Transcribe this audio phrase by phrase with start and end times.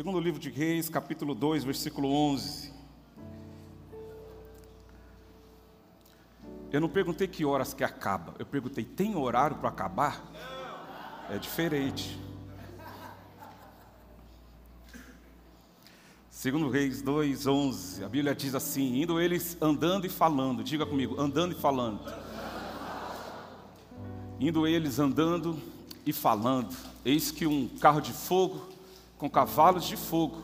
[0.00, 2.72] Segundo livro de Reis, capítulo 2, versículo 11.
[6.72, 10.24] Eu não perguntei que horas que acaba, eu perguntei, tem horário para acabar?
[11.28, 12.18] É diferente.
[16.30, 21.20] Segundo Reis 2, 11, a Bíblia diz assim, indo eles andando e falando, diga comigo,
[21.20, 22.10] andando e falando.
[24.40, 25.60] Indo eles andando
[26.06, 26.74] e falando,
[27.04, 28.79] eis que um carro de fogo,
[29.20, 30.42] com cavalos de fogo,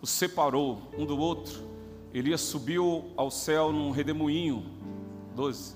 [0.00, 1.68] os separou um do outro.
[2.14, 4.64] Elias subiu ao céu num redemoinho,
[5.34, 5.74] 12.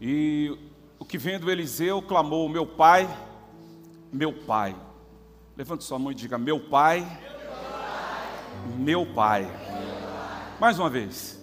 [0.00, 0.58] E
[0.98, 3.08] o que vendo Eliseu clamou: Meu pai,
[4.12, 4.74] meu pai.
[5.56, 7.06] Levante sua mão e diga: Meu pai,
[8.76, 9.48] meu pai.
[10.58, 11.40] Mais uma vez.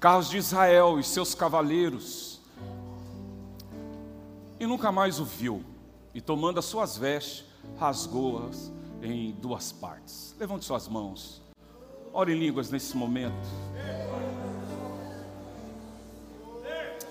[0.00, 2.31] Carros de Israel e seus cavaleiros.
[4.62, 5.64] E nunca mais o viu.
[6.14, 7.44] E tomando as suas vestes,
[7.80, 8.70] rasgou-as
[9.02, 10.36] em duas partes.
[10.38, 11.42] Levante suas mãos.
[12.12, 13.34] Ore em línguas nesse momento.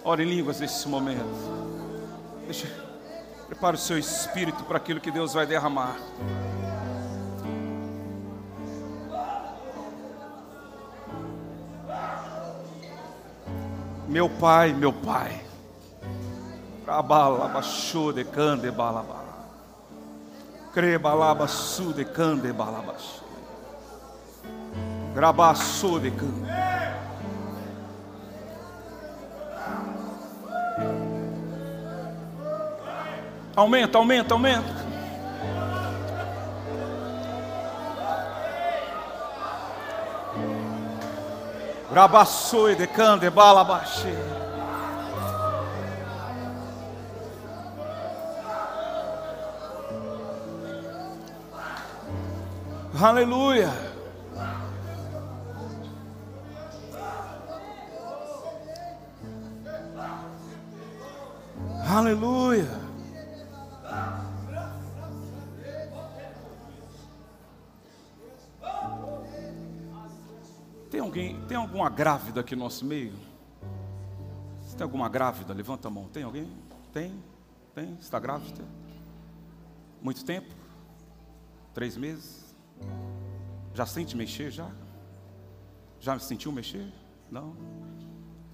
[0.01, 1.25] Ore em línguas nesse momento.
[2.45, 2.67] Deixa,
[3.47, 5.99] prepare o seu espírito para aquilo que Deus vai derramar.
[14.07, 15.50] Meu pai, meu pai.
[16.85, 19.21] Trabalabashu de cande balaba.
[20.73, 23.21] Crebalabasu de cande balabash.
[25.13, 26.51] Grabaçu de cande.
[33.55, 34.81] Aumenta, aumenta, aumenta.
[41.93, 44.30] Rabassoi de cande balabaxê.
[53.01, 53.71] Aleluia.
[61.89, 62.67] Aleluia.
[70.91, 73.13] Tem alguém, tem alguma grávida aqui no nosso meio?
[74.61, 76.07] Se tem alguma grávida, levanta a mão.
[76.07, 76.55] Tem alguém?
[76.93, 77.19] Tem?
[77.73, 77.97] Tem?
[77.99, 78.63] Está grávida?
[79.99, 80.53] Muito tempo?
[81.73, 82.50] Três meses?
[83.73, 84.69] Já sente mexer já?
[85.99, 86.91] Já sentiu mexer?
[87.29, 87.55] Não?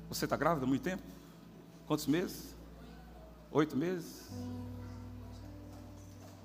[0.09, 1.03] Você está grávida há muito tempo?
[1.85, 2.55] Quantos meses?
[3.51, 4.29] Oito meses?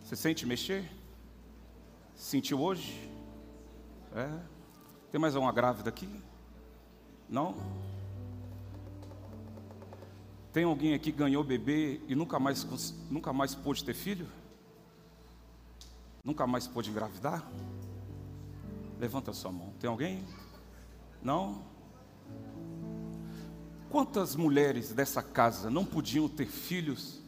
[0.03, 0.91] Você sente mexer?
[2.15, 3.11] Sentiu hoje?
[4.15, 4.29] É.
[5.11, 6.09] Tem mais alguma grávida aqui?
[7.29, 7.55] Não?
[10.53, 12.65] Tem alguém aqui que ganhou bebê e nunca mais,
[13.11, 14.27] nunca mais pôde ter filho?
[16.23, 17.43] Nunca mais pôde engravidar?
[19.03, 19.73] Levanta sua mão.
[19.81, 20.25] Tem alguém?
[21.21, 21.61] Não?
[23.91, 27.21] Quantas mulheres dessa casa não podiam ter filhos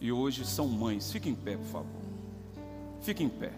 [0.00, 1.12] e hoje são mães?
[1.12, 2.02] Fique em pé, por favor.
[3.02, 3.52] Fique em pé.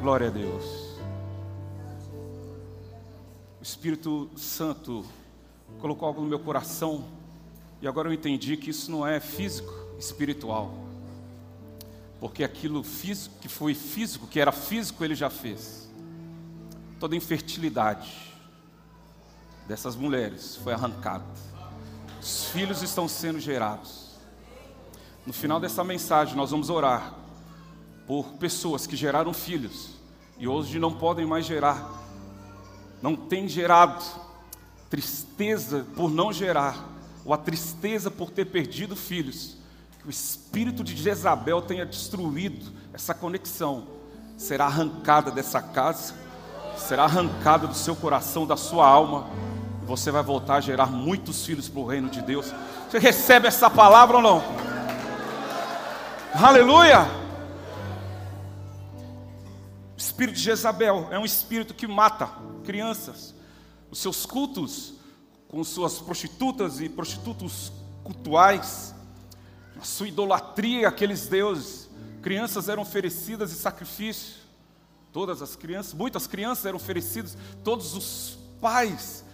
[0.00, 0.81] Glória a Deus.
[3.82, 5.04] Espírito Santo
[5.80, 7.04] colocou algo no meu coração
[7.80, 10.72] e agora eu entendi que isso não é físico, espiritual.
[12.20, 15.90] Porque aquilo físico que foi físico, que era físico, ele já fez.
[17.00, 18.32] Toda infertilidade
[19.66, 21.26] dessas mulheres foi arrancada.
[22.20, 24.12] Os filhos estão sendo gerados.
[25.26, 27.16] No final dessa mensagem, nós vamos orar
[28.06, 29.90] por pessoas que geraram filhos
[30.38, 32.01] e hoje não podem mais gerar,
[33.02, 34.02] não tem gerado
[34.88, 36.76] tristeza por não gerar,
[37.24, 39.56] ou a tristeza por ter perdido filhos,
[39.98, 43.86] que o espírito de Jezabel tenha destruído essa conexão,
[44.36, 46.14] será arrancada dessa casa,
[46.76, 49.28] será arrancada do seu coração, da sua alma,
[49.82, 52.52] e você vai voltar a gerar muitos filhos para o reino de Deus.
[52.90, 54.42] Você recebe essa palavra ou não?
[56.34, 57.21] Aleluia!
[60.02, 62.28] Espírito de Jezabel é um espírito que mata
[62.64, 63.34] crianças.
[63.90, 64.94] Os seus cultos,
[65.48, 67.72] com suas prostitutas e prostitutos
[68.02, 68.94] cultuais,
[69.80, 71.88] a sua idolatria àqueles deuses,
[72.20, 74.42] crianças eram oferecidas em sacrifício.
[75.12, 79.24] Todas as crianças, muitas crianças eram oferecidas, todos os pais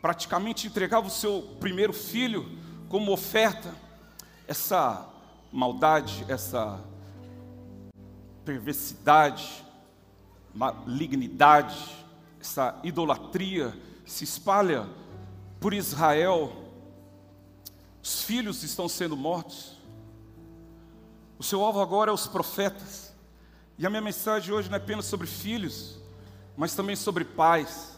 [0.00, 2.48] praticamente entregavam o seu primeiro filho
[2.88, 3.74] como oferta.
[4.46, 5.06] Essa
[5.52, 6.80] maldade, essa
[8.44, 9.67] perversidade,
[10.54, 12.06] malignidade,
[12.40, 14.88] essa idolatria se espalha
[15.60, 16.52] por Israel.
[18.02, 19.76] Os filhos estão sendo mortos.
[21.38, 23.12] O seu alvo agora é os profetas.
[23.76, 25.98] E a minha mensagem hoje não é apenas sobre filhos,
[26.56, 27.96] mas também sobre pais.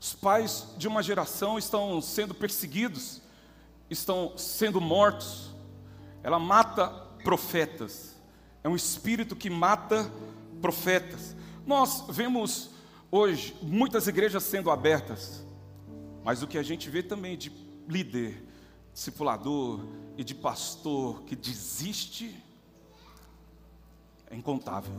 [0.00, 3.20] Os pais de uma geração estão sendo perseguidos,
[3.90, 5.50] estão sendo mortos.
[6.22, 6.88] Ela mata
[7.24, 8.14] profetas.
[8.62, 10.10] É um espírito que mata
[10.60, 11.35] profetas.
[11.66, 12.70] Nós vemos
[13.10, 15.44] hoje muitas igrejas sendo abertas,
[16.22, 17.50] mas o que a gente vê também de
[17.88, 18.40] líder,
[18.94, 19.80] discipulador
[20.16, 22.40] e de pastor que desiste
[24.30, 24.94] é incontável.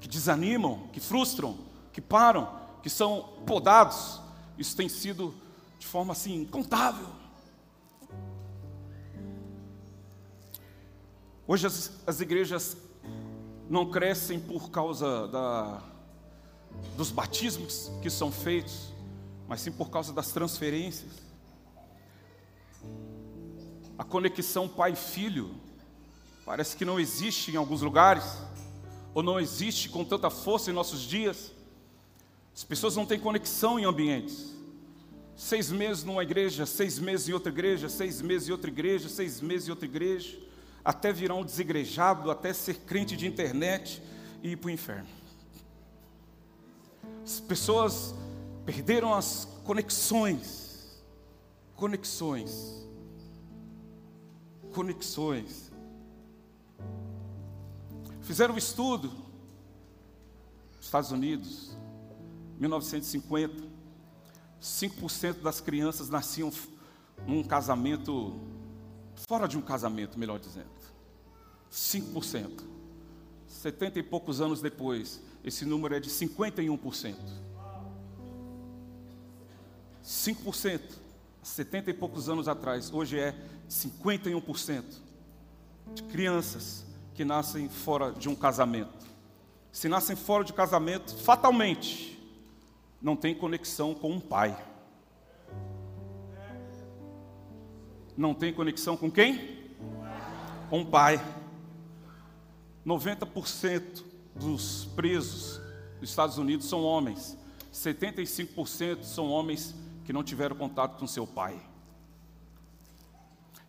[0.00, 1.58] Que desanimam, que frustram,
[1.92, 4.20] que param, que são podados.
[4.56, 5.34] Isso tem sido
[5.76, 7.08] de forma assim incontável.
[11.48, 12.76] Hoje as, as igrejas
[13.68, 15.82] não crescem por causa da,
[16.96, 18.92] dos batismos que são feitos,
[19.48, 21.10] mas sim por causa das transferências.
[23.98, 25.50] A conexão pai-filho
[26.44, 28.38] parece que não existe em alguns lugares,
[29.12, 31.50] ou não existe com tanta força em nossos dias.
[32.54, 34.54] As pessoas não têm conexão em ambientes.
[35.34, 39.40] Seis meses numa igreja, seis meses em outra igreja, seis meses em outra igreja, seis
[39.40, 40.46] meses em outra igreja
[40.86, 44.00] até virar um desigrejado, até ser crente de internet
[44.40, 45.08] e ir para o inferno.
[47.24, 48.14] As pessoas
[48.64, 51.02] perderam as conexões,
[51.74, 52.86] conexões,
[54.72, 55.72] conexões.
[58.22, 59.10] Fizeram um estudo,
[60.80, 61.76] Estados Unidos,
[62.60, 63.60] 1950,
[64.62, 66.52] 5% das crianças nasciam
[67.26, 68.38] num casamento,
[69.16, 70.68] fora de um casamento, melhor dizendo.
[71.72, 72.62] 5%.
[73.48, 77.16] 70 e poucos anos depois, esse número é de 51%.
[80.04, 80.80] 5%,
[81.42, 83.34] 70 e poucos anos atrás, hoje é
[83.68, 84.84] 51%
[85.94, 86.84] de crianças
[87.14, 89.06] que nascem fora de um casamento.
[89.72, 92.16] Se nascem fora de casamento, fatalmente
[93.00, 94.56] não tem conexão com um pai.
[98.16, 99.70] Não tem conexão com quem?
[100.70, 101.20] Com um pai.
[102.84, 104.04] 90%
[104.34, 105.60] dos presos
[106.00, 107.36] dos Estados Unidos são homens.
[107.72, 109.74] 75% são homens
[110.04, 111.60] que não tiveram contato com seu pai.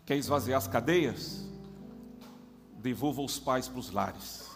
[0.06, 1.46] Quer esvaziar as cadeias?
[2.78, 4.48] Devolva os pais para os lares.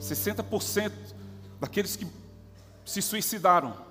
[0.00, 0.92] 60%
[1.60, 2.06] daqueles que
[2.84, 3.89] se suicidaram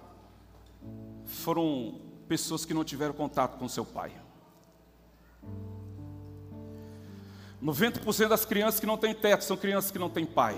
[1.30, 4.12] foram pessoas que não tiveram contato com seu pai.
[7.62, 10.58] 90% das crianças que não têm teto são crianças que não têm pai.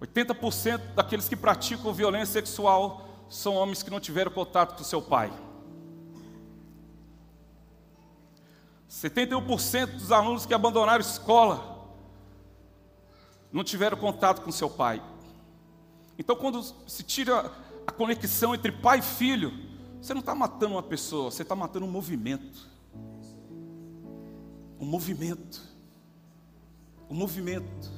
[0.00, 5.32] 80% daqueles que praticam violência sexual são homens que não tiveram contato com seu pai.
[8.88, 11.74] 71% dos alunos que abandonaram escola
[13.52, 15.02] não tiveram contato com seu pai.
[16.18, 17.50] Então, quando se tira
[17.86, 19.52] a conexão entre pai e filho,
[20.00, 22.74] você não está matando uma pessoa, você está matando um movimento
[24.84, 25.62] um movimento,
[27.08, 27.90] um movimento,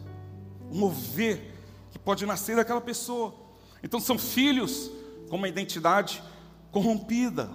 [0.71, 1.53] um mover
[1.91, 3.35] que pode nascer daquela pessoa.
[3.83, 4.91] Então são filhos
[5.29, 6.23] com uma identidade
[6.71, 7.51] corrompida,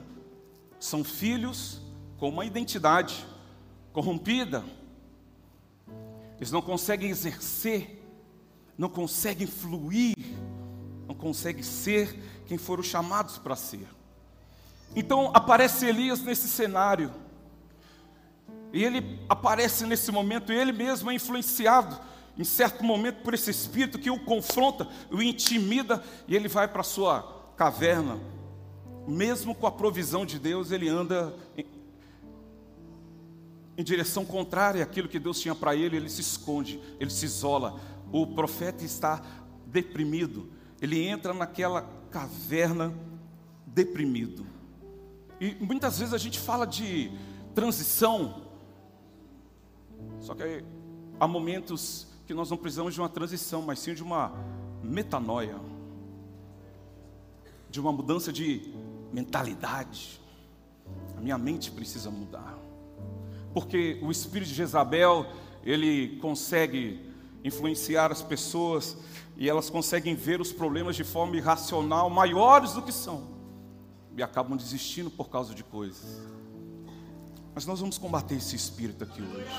[0.79, 1.81] são filhos
[2.17, 3.25] com uma identidade
[3.93, 4.63] corrompida.
[6.35, 8.03] Eles não conseguem exercer,
[8.77, 10.15] não conseguem fluir,
[11.11, 13.85] não conseguem ser quem foram chamados para ser.
[14.95, 17.11] Então aparece Elias nesse cenário
[18.71, 21.99] e ele aparece nesse momento, ele mesmo é influenciado,
[22.37, 26.79] em certo momento, por esse espírito que o confronta, o intimida, e ele vai para
[26.79, 28.17] a sua caverna.
[29.05, 31.65] Mesmo com a provisão de Deus, ele anda em,
[33.77, 37.77] em direção contrária àquilo que Deus tinha para ele, ele se esconde, ele se isola.
[38.13, 39.21] O profeta está
[39.67, 40.49] deprimido,
[40.81, 42.91] ele entra naquela caverna
[43.67, 44.45] deprimido.
[45.39, 47.11] E muitas vezes a gente fala de
[47.53, 48.47] transição,
[50.19, 50.63] só que
[51.19, 54.33] há momentos que nós não precisamos de uma transição, mas sim de uma
[54.83, 55.59] metanoia,
[57.69, 58.73] de uma mudança de
[59.13, 60.19] mentalidade.
[61.17, 62.57] A minha mente precisa mudar,
[63.53, 65.25] porque o espírito de Jezabel
[65.63, 67.11] ele consegue
[67.43, 68.97] influenciar as pessoas
[69.41, 73.23] e elas conseguem ver os problemas de forma irracional, maiores do que são,
[74.15, 76.21] e acabam desistindo por causa de coisas.
[77.55, 79.49] Mas nós vamos combater esse espírito aqui hoje.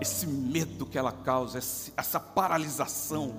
[0.00, 3.36] Esse medo que ela causa, essa paralisação,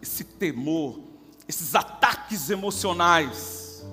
[0.00, 0.98] esse temor,
[1.46, 3.84] esses ataques emocionais,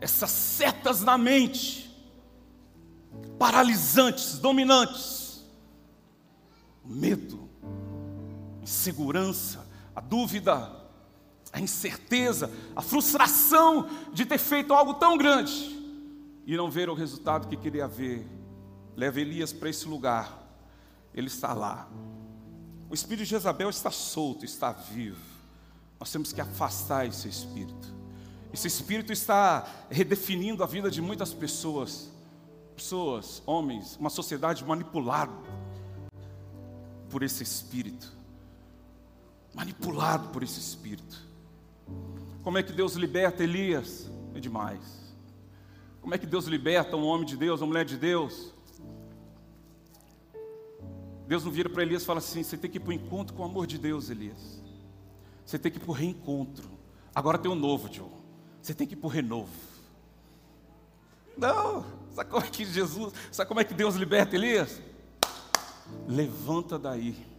[0.00, 1.90] essas setas na mente,
[3.36, 5.44] paralisantes, dominantes,
[6.84, 7.39] medo,
[8.70, 10.70] insegurança, a dúvida,
[11.52, 15.76] a incerteza, a frustração de ter feito algo tão grande
[16.46, 18.26] e não ver o resultado que queria ver.
[18.96, 20.40] Leva Elias para esse lugar,
[21.12, 21.88] ele está lá.
[22.88, 25.18] O espírito de Jezabel está solto, está vivo.
[25.98, 27.94] Nós temos que afastar esse espírito.
[28.52, 32.10] Esse espírito está redefinindo a vida de muitas pessoas,
[32.74, 35.32] pessoas, homens, uma sociedade manipulada
[37.08, 38.19] por esse espírito,
[39.54, 41.28] manipulado por esse espírito.
[42.42, 44.10] Como é que Deus liberta Elias?
[44.34, 45.14] É demais.
[46.00, 48.54] Como é que Deus liberta um homem de Deus, uma mulher de Deus?
[51.26, 53.34] Deus não vira para Elias e fala assim: você tem que ir para o encontro
[53.34, 54.60] com o amor de Deus, Elias.
[55.44, 56.68] Você tem que ir para o reencontro.
[57.14, 58.08] Agora tem um novo, Joe.
[58.62, 59.50] Você tem que ir para o renovo.
[61.36, 64.80] Não, sabe como é que Jesus, sabe como é que Deus liberta Elias?
[66.06, 67.29] Levanta daí.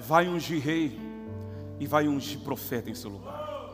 [0.00, 0.98] Vai ungir rei
[1.78, 3.70] e vai ungir profeta em seu lugar.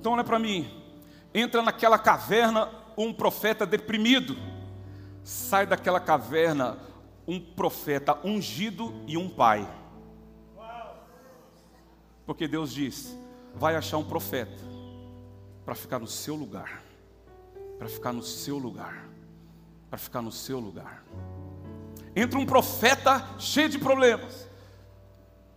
[0.00, 0.70] Então olha para mim,
[1.34, 4.36] entra naquela caverna um profeta deprimido,
[5.22, 6.78] sai daquela caverna
[7.26, 9.68] um profeta ungido e um pai.
[12.24, 13.16] Porque Deus diz:
[13.54, 14.62] vai achar um profeta
[15.64, 16.82] para ficar no seu lugar,
[17.78, 19.08] para ficar no seu lugar,
[19.90, 21.04] para ficar no seu lugar.
[22.18, 24.48] Entra um profeta cheio de problemas,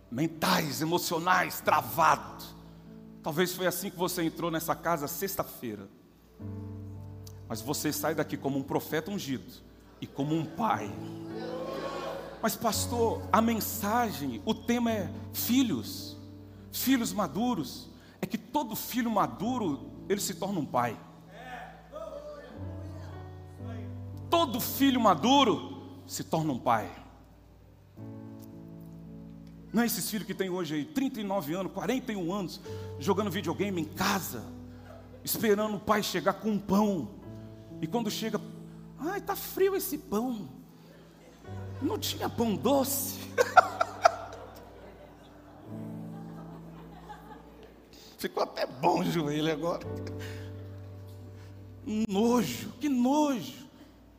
[0.08, 2.44] mentais, emocionais, travado.
[3.20, 5.88] Talvez foi assim que você entrou nessa casa sexta-feira.
[7.48, 9.52] Mas você sai daqui como um profeta ungido
[10.00, 10.88] e como um pai.
[12.40, 16.16] Mas pastor, a mensagem, o tema é filhos,
[16.70, 17.90] filhos maduros.
[18.20, 20.96] É que todo filho maduro, ele se torna um pai.
[24.30, 25.71] Todo filho maduro
[26.12, 26.94] se torna um pai.
[29.72, 32.60] Não é esses filhos que tem hoje aí, 39 anos, 41 anos,
[32.98, 34.44] jogando videogame em casa,
[35.24, 37.08] esperando o pai chegar com um pão.
[37.80, 38.38] E quando chega,
[38.98, 40.50] ai, tá frio esse pão.
[41.80, 43.18] Não tinha pão doce.
[48.18, 49.86] Ficou até bom o joelho agora.
[52.06, 53.66] Nojo, que nojo,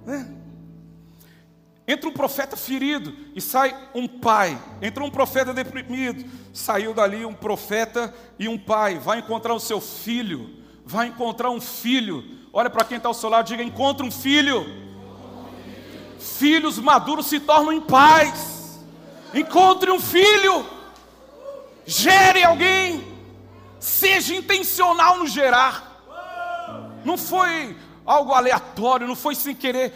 [0.04, 0.36] né?
[1.86, 4.58] Entra um profeta ferido e sai um pai.
[4.82, 6.24] Entra um profeta deprimido,
[6.54, 8.98] saiu dali um profeta e um pai.
[9.00, 10.50] Vai encontrar o seu filho,
[10.86, 12.24] vai encontrar um filho.
[12.54, 14.66] Olha para quem está ao seu lado, diga: encontra um filho.
[16.18, 18.80] Filhos maduros se tornam em paz.
[19.34, 20.66] Encontre um filho.
[21.86, 23.04] Gere alguém.
[23.78, 25.92] Seja intencional no gerar.
[27.04, 27.76] Não foi
[28.06, 29.94] algo aleatório, não foi sem querer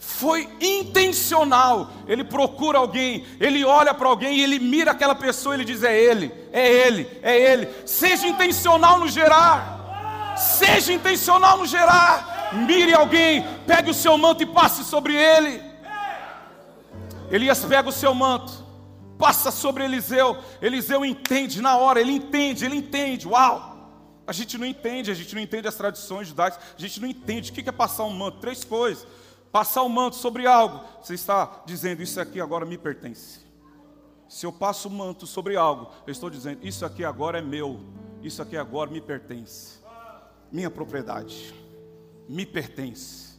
[0.00, 1.90] foi intencional.
[2.08, 6.32] Ele procura alguém, ele olha para alguém ele mira aquela pessoa ele diz: É ele,
[6.50, 7.68] é ele, é ele.
[7.84, 10.34] Seja intencional no gerar.
[10.38, 12.48] Seja intencional no gerar.
[12.66, 15.62] Mire alguém, pegue o seu manto e passe sobre ele.
[17.30, 18.52] Elias pega o seu manto,
[19.18, 20.38] passa sobre Eliseu.
[20.62, 23.28] Eliseu entende na hora, ele entende, ele entende.
[23.28, 23.68] Uau!
[24.26, 27.50] A gente não entende, a gente não entende as tradições judaicas, a gente não entende
[27.50, 28.38] o que é passar um manto.
[28.38, 29.06] Três coisas
[29.52, 33.40] passar o manto sobre algo, você está dizendo: Isso aqui agora me pertence.
[34.28, 37.80] Se eu passo o manto sobre algo, eu estou dizendo: Isso aqui agora é meu,
[38.22, 39.80] isso aqui agora me pertence.
[40.52, 41.54] Minha propriedade,
[42.28, 43.30] me pertence.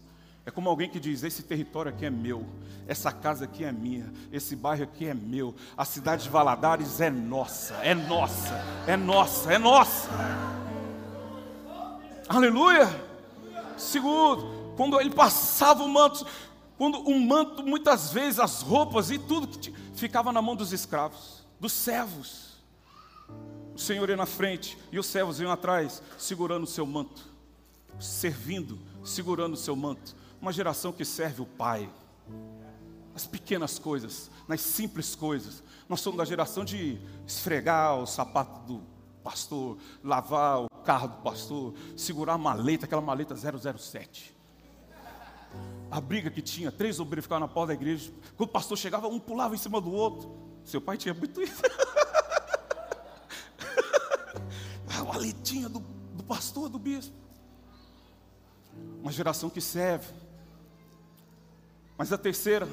[0.45, 2.45] É como alguém que diz: Esse território aqui é meu,
[2.87, 7.09] essa casa aqui é minha, esse bairro aqui é meu, a cidade de Valadares é
[7.09, 8.53] nossa, é nossa,
[8.87, 10.09] é nossa, é nossa.
[12.27, 12.87] Aleluia.
[13.77, 16.25] Segundo, quando ele passava o manto,
[16.75, 21.45] quando o manto, muitas vezes, as roupas e tudo que ficava na mão dos escravos,
[21.59, 22.55] dos servos.
[23.75, 27.21] O Senhor ia na frente e os servos iam atrás, segurando o seu manto,
[27.99, 30.15] servindo, segurando o seu manto.
[30.41, 31.87] Uma geração que serve o Pai,
[33.13, 35.61] nas pequenas coisas, nas simples coisas.
[35.87, 38.81] Nós somos da geração de esfregar o sapato do
[39.23, 44.40] pastor, lavar o carro do pastor, segurar a maleta, aquela maleta 007
[45.91, 48.13] a briga que tinha, três obreiros ficavam na porta da igreja.
[48.37, 50.33] Quando o pastor chegava, um pulava em cima do outro.
[50.63, 51.61] Seu pai tinha muito isso.
[54.87, 57.13] a maletinha do, do pastor, do bispo.
[59.01, 60.07] uma geração que serve.
[61.97, 62.65] Mas a terceira,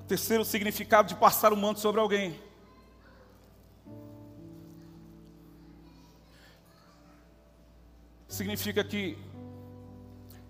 [0.00, 2.36] o terceiro significado de passar o manto sobre alguém.
[8.26, 9.16] Significa que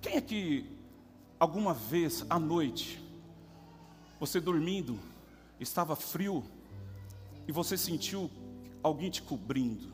[0.01, 0.80] quem é que
[1.41, 3.03] alguma vez à noite,
[4.21, 5.01] você dormindo,
[5.59, 6.45] estava frio
[7.49, 8.31] e você sentiu
[8.83, 9.91] alguém te cobrindo?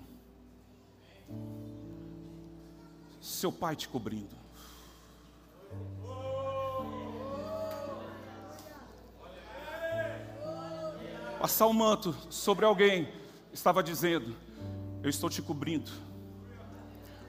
[3.21, 4.35] Seu pai te cobrindo.
[11.41, 13.09] Passar o manto sobre alguém
[13.53, 14.35] estava dizendo:
[15.03, 15.91] Eu estou te cobrindo.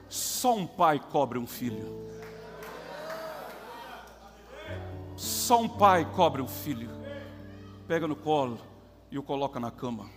[0.08, 2.17] Só um pai cobre um filho.
[5.48, 6.90] Só um pai cobre um filho.
[7.86, 8.60] Pega no colo
[9.10, 10.10] e o coloca na cama.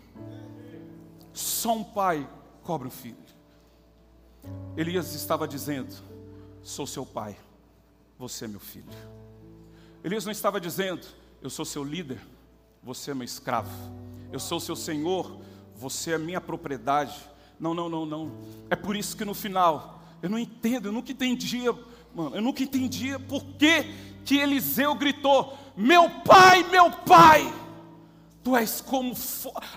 [1.31, 2.29] Só um pai
[2.63, 3.15] cobre um filho.
[4.75, 5.95] Elias estava dizendo:
[6.61, 7.37] Sou seu pai,
[8.19, 8.91] você é meu filho.
[10.03, 11.07] Elias não estava dizendo:
[11.41, 12.19] Eu sou seu líder,
[12.83, 13.71] você é meu escravo.
[14.33, 15.39] Eu sou seu senhor,
[15.77, 17.17] você é minha propriedade.
[17.57, 18.33] Não, não, não, não.
[18.69, 21.71] É por isso que no final, eu não entendo, eu nunca entendia,
[22.13, 27.51] mano, eu nunca entendia por que que Eliseu gritou: Meu pai, meu pai,
[28.43, 29.13] tu és como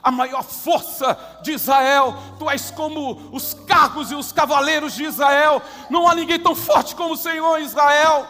[0.03, 5.63] a maior força de Israel, tu és como os carros e os cavaleiros de Israel,
[5.91, 8.27] não há ninguém tão forte como o Senhor Israel.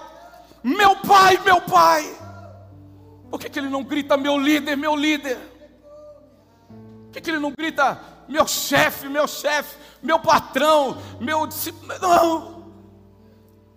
[0.62, 2.10] Meu pai, meu pai,
[3.30, 5.38] por que, que ele não grita, meu líder, meu líder?
[6.68, 11.92] Por que, que ele não grita, meu chefe, meu chefe, meu patrão, meu discípulo?
[12.00, 12.53] Não.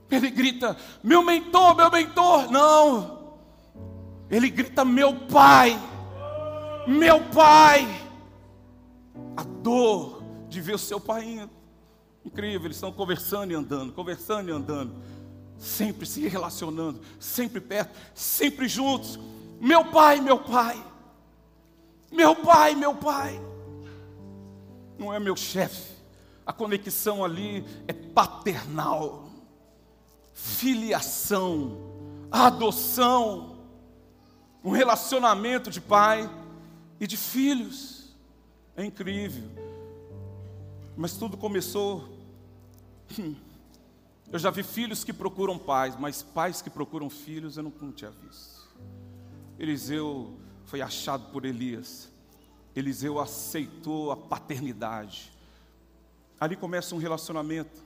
[0.09, 2.49] Ele grita: Meu mentor, meu mentor.
[2.49, 3.35] Não.
[4.29, 5.77] Ele grita: Meu pai.
[6.87, 7.85] Meu pai.
[9.35, 11.51] A dor de ver o seu pai indo.
[12.23, 14.95] Incrível, eles estão conversando e andando, conversando e andando.
[15.57, 19.19] Sempre se relacionando, sempre perto, sempre juntos.
[19.59, 20.81] Meu pai, meu pai.
[22.11, 23.41] Meu pai, meu pai.
[24.97, 25.95] Não é meu chefe.
[26.45, 29.26] A conexão ali é paternal
[30.37, 31.75] filiação,
[32.31, 33.57] adoção,
[34.63, 36.29] um relacionamento de pai
[36.99, 38.15] e de filhos.
[38.75, 39.49] É incrível.
[40.95, 42.07] Mas tudo começou.
[43.19, 43.35] Hum,
[44.31, 47.91] eu já vi filhos que procuram pais, mas pais que procuram filhos eu não, não
[47.91, 48.67] tinha visto.
[49.57, 52.11] Eliseu foi achado por Elias.
[52.75, 55.31] Eliseu aceitou a paternidade.
[56.39, 57.83] Ali começa um relacionamento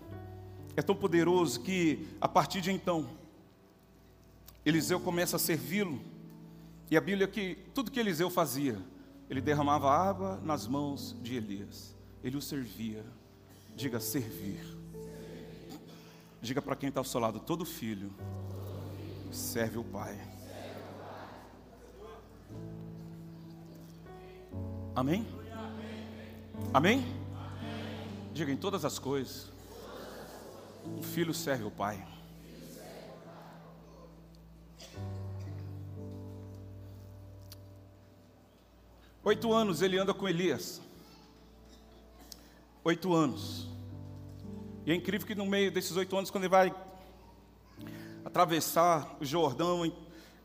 [0.76, 3.10] é tão poderoso que, a partir de então,
[4.66, 6.02] Eliseu começa a servi-lo.
[6.90, 8.78] E a Bíblia que tudo que Eliseu fazia,
[9.30, 11.96] ele derramava água nas mãos de Elias.
[12.24, 13.04] Ele o servia.
[13.76, 14.66] Diga servir.
[16.42, 18.12] Diga para quem está ao seu lado, todo filho
[19.32, 20.20] serve o pai.
[24.96, 25.26] Amém?
[26.74, 27.06] Amém?
[28.34, 29.51] Diga em todas as coisas.
[30.98, 32.06] O filho serve o pai.
[39.24, 40.82] Oito anos ele anda com Elias.
[42.84, 43.67] Oito anos.
[44.84, 46.76] E é incrível que no meio desses oito anos, quando ele vai
[48.26, 49.91] atravessar o Jordão,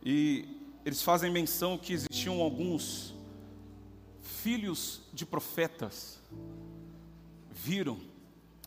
[0.05, 0.47] e
[0.85, 3.15] eles fazem menção que existiam alguns
[4.21, 6.21] filhos de profetas,
[7.51, 7.99] viram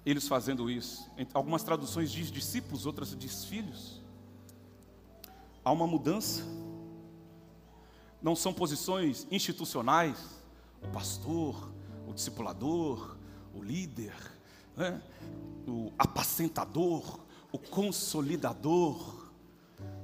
[0.05, 1.09] eles fazendo isso.
[1.33, 4.01] Algumas traduções diz discípulos, outras diz filhos.
[5.63, 6.43] Há uma mudança.
[8.21, 10.17] Não são posições institucionais.
[10.81, 11.71] O pastor,
[12.07, 13.17] o discipulador,
[13.53, 14.15] o líder,
[14.75, 15.01] né?
[15.67, 17.19] o apacentador,
[17.51, 19.29] o consolidador.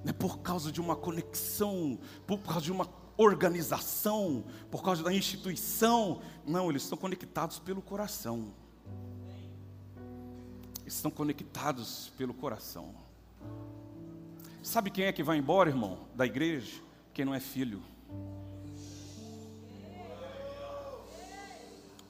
[0.03, 5.13] Não é por causa de uma conexão, por causa de uma organização, por causa da
[5.13, 6.21] instituição.
[6.45, 8.53] Não, eles estão conectados pelo coração
[10.85, 12.93] estão conectados pelo coração.
[14.61, 16.81] Sabe quem é que vai embora, irmão, da igreja?
[17.13, 17.81] Quem não é filho.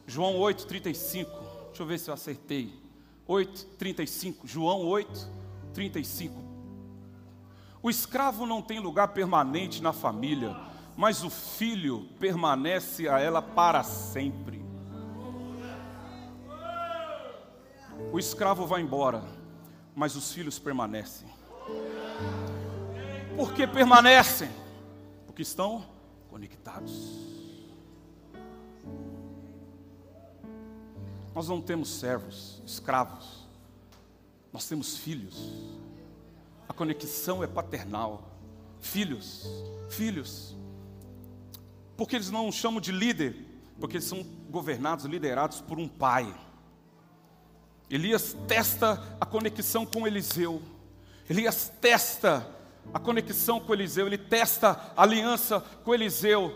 [0.08, 1.30] João 8:35.
[1.68, 2.74] Deixa eu ver se eu acertei.
[3.28, 4.48] 8:35.
[4.48, 6.32] João 8:35.
[7.84, 10.56] O escravo não tem lugar permanente na família,
[10.98, 14.65] mas o filho permanece a ela para sempre.
[18.16, 19.22] O escravo vai embora,
[19.94, 21.28] mas os filhos permanecem.
[23.36, 24.50] Por que permanecem?
[25.26, 25.86] Porque estão
[26.30, 26.94] conectados.
[31.34, 33.46] Nós não temos servos, escravos.
[34.54, 35.52] Nós temos filhos.
[36.74, 38.32] conexão é paternal.
[38.80, 39.46] Filhos,
[39.90, 40.56] filhos.
[41.98, 43.36] Porque eles não chamam de líder,
[43.78, 46.34] porque eles são governados, liderados por um pai.
[47.90, 50.62] Elias testa a conexão com Eliseu.
[51.30, 52.48] Elias testa
[52.94, 56.56] a conexão com Eliseu, ele testa a aliança com Eliseu.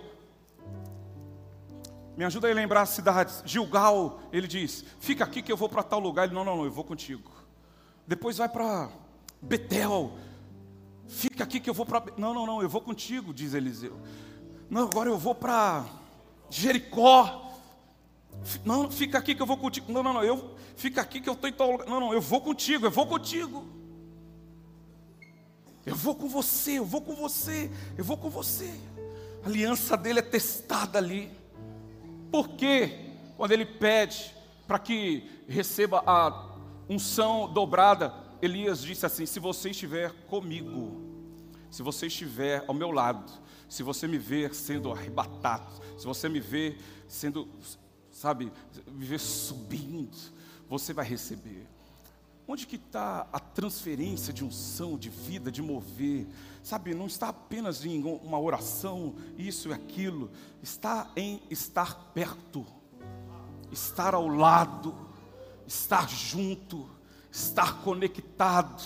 [2.15, 3.41] Me ajuda a lembrar as cidades.
[3.45, 6.25] Gilgal, ele diz: Fica aqui que eu vou para tal lugar.
[6.25, 7.31] Ele: Não, não, não, eu vou contigo.
[8.05, 8.89] Depois vai para
[9.41, 10.11] Betel.
[11.07, 12.03] Fica aqui que eu vou para.
[12.17, 13.97] Não, não, não, eu vou contigo, diz Eliseu.
[14.69, 15.85] Não, agora eu vou para
[16.49, 17.53] Jericó.
[18.65, 19.91] Não, fica aqui que eu vou contigo.
[19.91, 21.87] Não, não, não, eu fica aqui que eu estou em tal lugar.
[21.87, 23.67] Não, não, eu vou contigo, eu vou contigo.
[25.85, 28.71] Eu vou com você, eu vou com você, eu vou com você.
[29.43, 31.31] A aliança dele é testada ali.
[32.31, 33.11] Por quê?
[33.35, 34.33] Quando ele pede
[34.67, 41.01] para que receba a unção dobrada, Elias disse assim: Se você estiver comigo,
[41.69, 43.31] se você estiver ao meu lado,
[43.67, 47.49] se você me ver sendo arrebatado, se você me ver sendo,
[48.11, 48.51] sabe,
[48.87, 50.17] me ver subindo,
[50.69, 51.67] você vai receber.
[52.47, 56.27] Onde que está a transferência de unção, de vida, de mover?
[56.63, 60.32] Sabe, não está apenas em uma oração, isso e aquilo.
[60.62, 62.65] Está em estar perto,
[63.71, 64.95] estar ao lado,
[65.67, 66.89] estar junto,
[67.32, 68.82] estar conectado.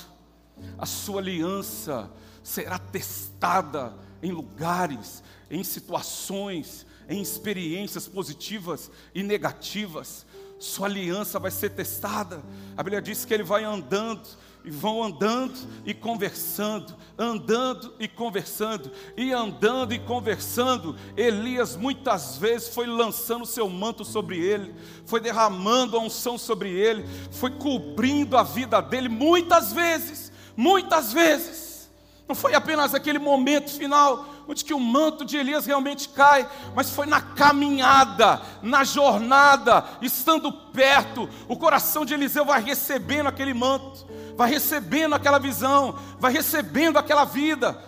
[0.78, 2.12] A sua aliança
[2.44, 10.26] será testada em lugares, em situações, em experiências positivas e negativas
[10.64, 12.42] sua aliança vai ser testada.
[12.78, 14.22] A Bíblia diz que ele vai andando,
[14.64, 15.54] e vão andando
[15.86, 20.96] e conversando, andando e conversando, e andando e conversando.
[21.18, 24.74] Elias muitas vezes foi lançando seu manto sobre ele,
[25.06, 31.92] foi derramando a unção sobre ele, foi cobrindo a vida dele muitas vezes, muitas vezes.
[32.26, 36.90] Não foi apenas aquele momento final, onde que o manto de Elias realmente cai, mas
[36.90, 44.06] foi na caminhada, na jornada, estando perto, o coração de Eliseu vai recebendo aquele manto,
[44.36, 47.80] vai recebendo aquela visão, vai recebendo aquela vida,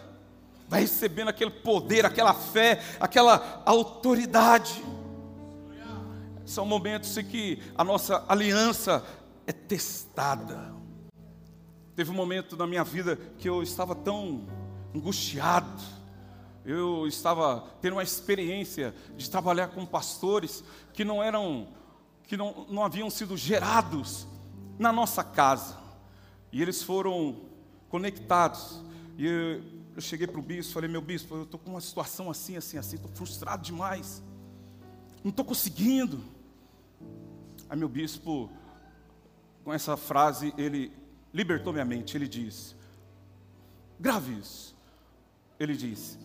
[0.68, 4.84] vai recebendo aquele poder, aquela fé, aquela autoridade.
[6.46, 9.04] São momentos em que a nossa aliança
[9.48, 10.74] é testada.
[11.96, 14.46] Teve um momento na minha vida que eu estava tão
[14.94, 15.82] angustiado,
[16.66, 21.68] eu estava tendo uma experiência de trabalhar com pastores que não eram,
[22.24, 24.28] que não, não haviam sido gerados
[24.80, 25.78] na nossa casa.
[26.52, 27.42] E eles foram
[27.88, 28.82] conectados.
[29.16, 29.64] E eu,
[29.96, 32.78] eu cheguei para o bispo, falei, meu bispo, eu estou com uma situação assim, assim,
[32.78, 34.24] assim, estou frustrado demais.
[35.24, 36.24] Não estou conseguindo.
[37.70, 38.50] Aí meu bispo,
[39.64, 40.92] com essa frase, ele
[41.34, 42.18] libertou minha mente.
[42.18, 42.76] Ele diz:
[44.00, 44.76] grave isso.
[45.60, 46.18] Ele diz: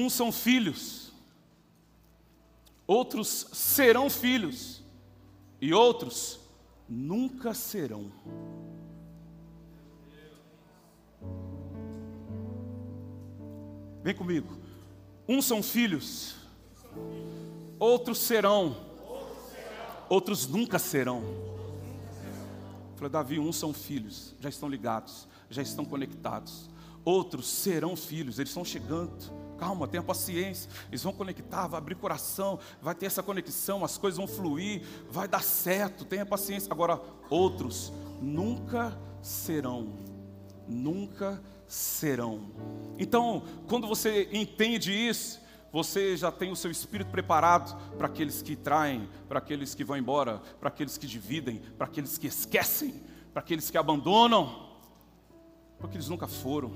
[0.00, 1.12] Uns são filhos,
[2.86, 4.80] outros serão filhos,
[5.60, 6.38] e outros
[6.88, 8.12] nunca serão.
[14.04, 14.56] Vem comigo.
[15.26, 16.36] Uns são filhos,
[17.76, 18.76] outros serão,
[20.08, 21.24] outros nunca serão.
[22.94, 26.70] Falei, Davi, uns são filhos, já estão ligados, já estão conectados.
[27.04, 29.37] Outros serão filhos, eles estão chegando.
[29.58, 30.70] Calma, tenha paciência.
[30.88, 35.26] Eles vão conectar, vai abrir coração, vai ter essa conexão, as coisas vão fluir, vai
[35.26, 36.04] dar certo.
[36.04, 36.72] Tenha paciência.
[36.72, 37.92] Agora, outros
[38.22, 39.94] nunca serão.
[40.66, 42.50] Nunca serão.
[42.98, 45.40] Então, quando você entende isso,
[45.72, 49.96] você já tem o seu espírito preparado para aqueles que traem, para aqueles que vão
[49.96, 54.68] embora, para aqueles que dividem, para aqueles que esquecem, para aqueles que abandonam,
[55.78, 56.72] porque eles nunca foram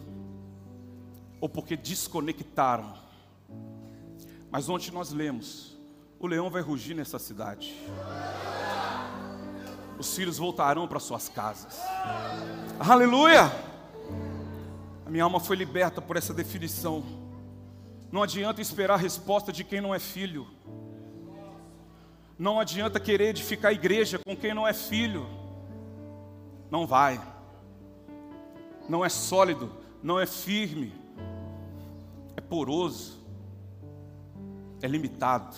[1.43, 2.95] ou porque desconectaram.
[4.49, 5.77] Mas ontem nós lemos:
[6.21, 7.75] o leão vai rugir nessa cidade.
[9.99, 11.81] Os filhos voltarão para suas casas.
[12.79, 13.51] Aleluia!
[15.05, 17.03] A minha alma foi liberta por essa definição.
[18.13, 20.47] Não adianta esperar a resposta de quem não é filho.
[22.39, 25.27] Não adianta querer edificar a igreja com quem não é filho.
[26.71, 27.21] Não vai.
[28.89, 31.02] Não é sólido, não é firme
[32.41, 33.21] poroso,
[34.81, 35.57] é limitado.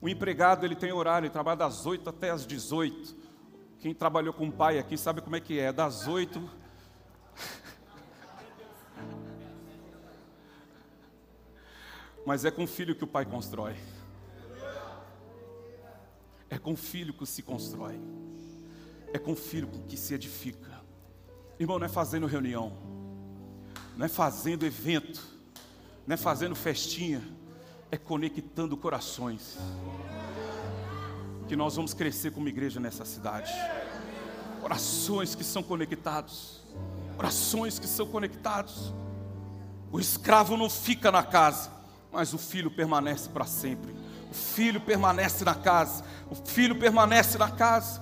[0.00, 3.16] O empregado ele tem horário, ele trabalha das 8 até as 18.
[3.80, 6.40] Quem trabalhou com o pai aqui sabe como é que é, das 8
[12.26, 13.76] Mas é com o filho que o pai constrói.
[16.50, 18.00] É com o filho que se constrói.
[19.12, 20.78] É com o filho que se edifica.
[21.58, 22.97] Irmão, não é fazendo reunião,
[23.98, 25.20] não é fazendo evento,
[26.06, 27.20] não é fazendo festinha,
[27.90, 29.58] é conectando corações.
[31.48, 33.52] Que nós vamos crescer como igreja nessa cidade.
[34.60, 36.62] Corações que são conectados,
[37.16, 38.94] corações que são conectados.
[39.90, 41.68] O escravo não fica na casa,
[42.12, 43.92] mas o filho permanece para sempre.
[44.30, 48.00] O filho permanece na casa, o filho permanece na casa.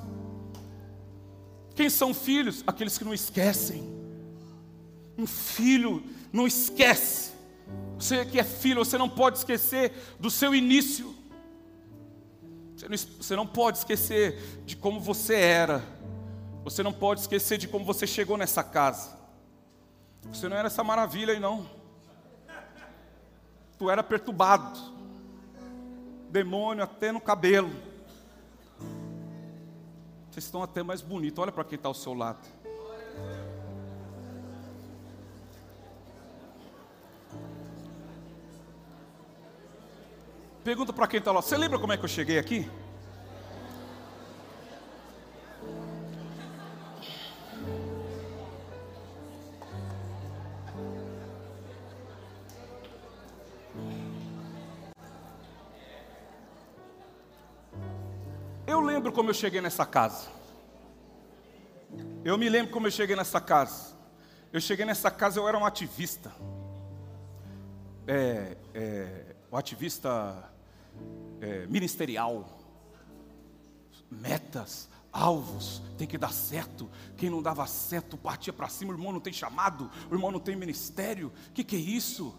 [1.74, 2.62] Quem são filhos?
[2.66, 3.95] Aqueles que não esquecem.
[5.18, 6.02] Um filho
[6.33, 7.33] não esquece.
[7.98, 11.14] Você que é filho, você não pode esquecer do seu início.
[12.76, 15.83] Você não, você não pode esquecer de como você era.
[16.62, 19.16] Você não pode esquecer de como você chegou nessa casa.
[20.33, 21.66] Você não era essa maravilha aí, não.
[23.79, 24.79] Tu era perturbado.
[26.31, 27.70] Demônio até no cabelo.
[30.31, 31.38] Vocês estão até mais bonitos.
[31.38, 32.40] Olha para quem está ao seu lado.
[40.66, 41.40] Pergunta para quem está lá.
[41.40, 42.68] Você lembra como é que eu cheguei aqui?
[58.66, 60.26] Eu lembro como eu cheguei nessa casa.
[62.24, 63.94] Eu me lembro como eu cheguei nessa casa.
[64.52, 66.33] Eu cheguei nessa casa, eu era um ativista.
[68.05, 70.55] É, é, o ativista
[71.40, 72.59] é, ministerial,
[74.11, 76.88] metas, alvos, tem que dar certo.
[77.16, 78.92] Quem não dava certo partia para cima.
[78.92, 81.32] O irmão não tem chamado, o irmão não tem ministério.
[81.48, 82.35] O que, que é isso?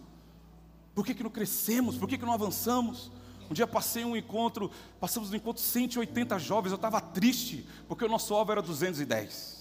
[0.94, 1.98] Por que, que não crescemos?
[1.98, 3.12] Por que, que não avançamos?
[3.50, 8.10] Um dia passei um encontro, passamos no encontro 180 jovens, eu estava triste, porque o
[8.10, 9.57] nosso alvo era 210.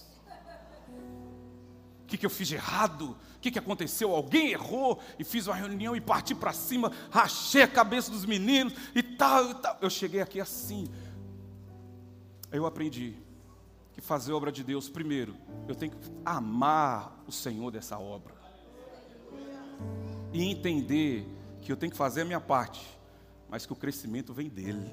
[2.07, 3.17] O que, que eu fiz de errado?
[3.37, 4.15] O que, que aconteceu?
[4.15, 8.73] Alguém errou e fiz uma reunião e parti para cima, rachei a cabeça dos meninos
[8.95, 9.77] e tal, e tal.
[9.81, 10.89] Eu cheguei aqui assim.
[12.53, 13.17] Eu aprendi
[13.93, 18.37] que fazer obra de Deus, primeiro, eu tenho que amar o Senhor dessa obra.
[20.33, 21.27] E entender
[21.61, 22.87] que eu tenho que fazer a minha parte,
[23.49, 24.93] mas que o crescimento vem dele.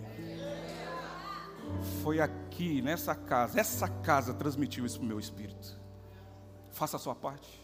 [2.01, 5.82] Foi aqui, nessa casa, essa casa transmitiu isso para o meu espírito.
[6.73, 7.61] Faça a sua parte.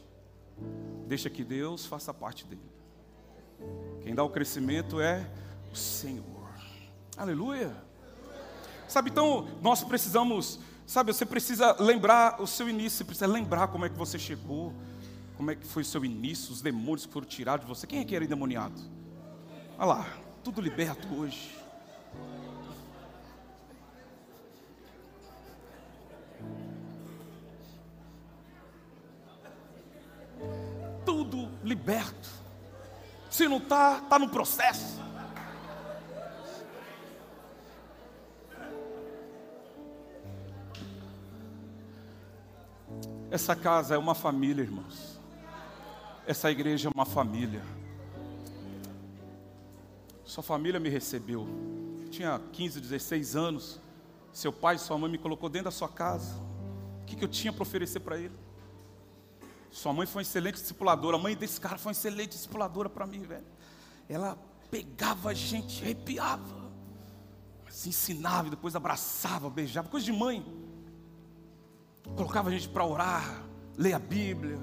[1.08, 2.62] Deixa que Deus faça parte dele.
[4.02, 5.30] Quem dá o crescimento é
[5.72, 6.50] o Senhor.
[7.18, 7.76] Aleluia.
[8.88, 13.86] Sabe, então, nós precisamos, sabe, você precisa lembrar o seu início, você precisa lembrar como
[13.86, 14.74] é que você chegou,
[15.36, 17.86] como é que foi o seu início, os demônios que foram tirados de você.
[17.86, 18.80] Quem é que era endemoniado?
[19.78, 21.59] Olha lá, tudo liberto hoje.
[31.70, 32.28] Liberto.
[33.30, 35.00] Se não está, está no processo.
[43.30, 45.20] Essa casa é uma família, irmãos.
[46.26, 47.62] Essa igreja é uma família.
[50.26, 51.48] Sua família me recebeu.
[52.02, 53.80] Eu tinha 15, 16 anos.
[54.34, 56.36] Seu pai e sua mãe me colocou dentro da sua casa.
[57.04, 58.34] O que, que eu tinha para oferecer para ele?
[59.72, 61.18] Sua mãe foi uma excelente discipuladora.
[61.18, 63.46] A mãe desse cara foi uma excelente discipuladora para mim, velho.
[64.08, 64.38] Ela
[64.72, 66.70] pegava a gente, arrepiava.
[67.64, 69.88] Mas ensinava e depois abraçava, beijava.
[69.90, 70.46] Coisa de mãe.
[72.16, 73.44] Colocava a gente para orar,
[73.78, 74.58] ler a Bíblia.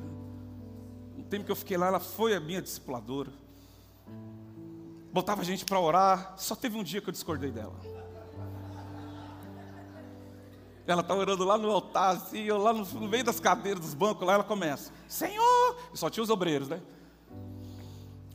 [1.16, 3.33] No tempo que eu fiquei lá, ela foi a minha discipuladora.
[5.12, 6.35] Botava a gente para orar.
[6.37, 7.79] Só teve um dia que eu discordei dela.
[10.87, 14.27] Ela está orando lá no altar, assim, lá no, no, meio das cadeiras dos bancos,
[14.27, 15.77] lá ela começa: Senhor!
[15.92, 16.81] E só tinha os obreiros, né?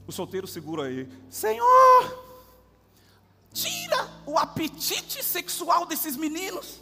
[0.05, 2.29] O solteiro segura aí: Senhor!
[3.53, 6.81] Tira o apetite sexual desses meninos.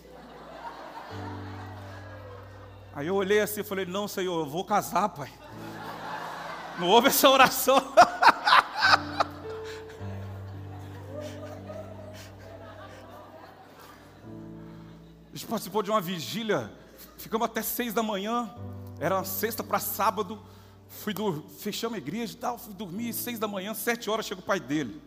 [2.93, 5.31] Aí eu olhei assim e falei: Não, Senhor, eu vou casar, pai.
[6.79, 7.77] Não houve essa oração.
[15.49, 16.71] participou de uma vigília,
[17.17, 18.53] ficamos até seis da manhã,
[18.99, 20.39] era sexta para sábado,
[20.87, 24.39] fui do, fechamos a igreja e tal, fui dormir, seis da manhã, sete horas chega
[24.39, 25.01] o pai dele.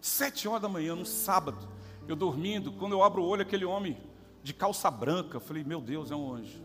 [0.00, 1.68] Sete horas da manhã, no sábado,
[2.06, 3.96] eu dormindo, quando eu abro o olho, aquele homem
[4.42, 6.60] de calça branca, eu falei, meu Deus, é um anjo.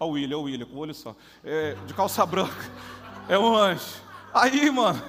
[0.00, 1.14] Olha o William, olha o William, com o olho só.
[1.44, 2.70] É, de calça branca,
[3.28, 4.02] é um anjo.
[4.32, 5.02] Aí, mano,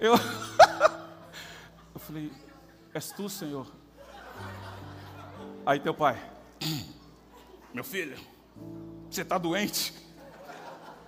[0.00, 0.14] eu,
[1.94, 2.32] eu falei,
[2.92, 3.75] és tu, Senhor?
[5.66, 6.16] Aí teu pai,
[7.74, 8.16] meu filho,
[9.10, 9.92] você está doente?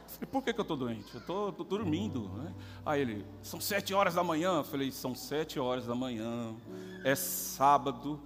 [0.09, 1.14] Falei, por que, que eu estou doente?
[1.14, 2.29] Eu estou dormindo.
[2.31, 2.53] Né?
[2.85, 4.57] Aí ele, são sete horas da manhã.
[4.57, 6.57] Eu falei, são sete horas da manhã,
[7.05, 8.21] é sábado,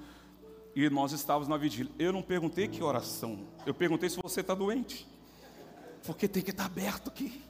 [0.75, 1.93] e nós estávamos na vigília.
[1.99, 5.07] Eu não perguntei que oração, eu perguntei se você está doente,
[6.03, 7.43] porque tem que estar tá aberto aqui.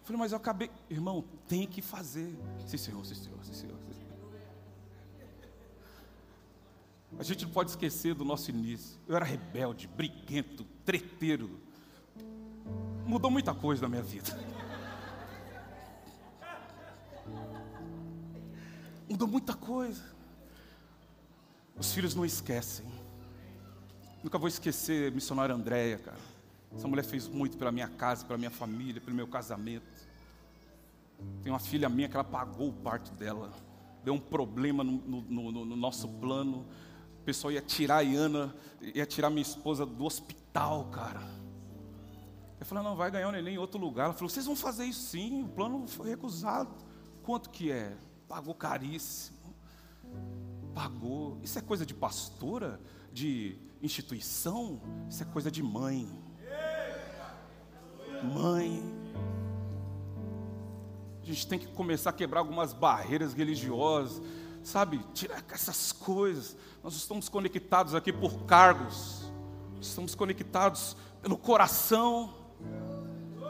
[0.00, 2.36] Eu falei, mas eu acabei, irmão, tem que fazer.
[2.66, 3.78] Sim, senhor, sim, senhor, sim, senhor.
[3.78, 3.97] Sim, senhor.
[7.16, 8.98] A gente não pode esquecer do nosso início.
[9.06, 11.68] Eu era rebelde, briguento, treteiro
[13.08, 14.38] mudou muita coisa na minha vida.
[19.08, 20.02] Mudou muita coisa.
[21.78, 22.84] Os filhos não esquecem.
[24.22, 26.18] Nunca vou esquecer missionária Andréia, cara.
[26.76, 30.06] Essa mulher fez muito pela minha casa, pela minha família, pelo meu casamento.
[31.42, 33.50] Tem uma filha minha que ela pagou o parto dela.
[34.04, 36.66] Deu um problema no, no, no, no nosso plano.
[37.28, 41.20] Pessoal ia tirar a Iana, ia tirar minha esposa do hospital, cara.
[42.58, 44.04] Eu falei, não, vai ganhar o neném em outro lugar.
[44.04, 46.74] Ela falou, vocês vão fazer isso sim, o plano foi recusado.
[47.22, 47.94] Quanto que é?
[48.26, 49.54] Pagou caríssimo.
[50.74, 51.38] Pagou.
[51.42, 52.80] Isso é coisa de pastora?
[53.12, 54.80] De instituição?
[55.06, 56.08] Isso é coisa de mãe.
[58.24, 58.82] Mãe.
[61.22, 64.22] A gente tem que começar a quebrar algumas barreiras religiosas,
[64.68, 65.00] sabe?
[65.14, 66.56] Tirar essas coisas.
[66.82, 69.30] Nós estamos conectados aqui por cargos,
[69.80, 72.38] estamos conectados pelo coração